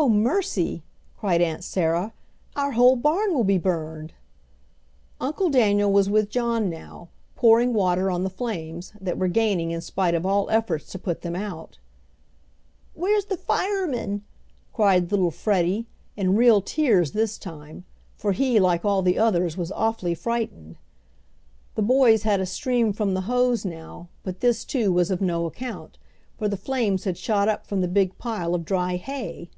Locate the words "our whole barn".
2.54-3.34